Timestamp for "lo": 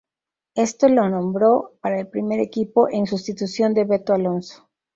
0.89-1.07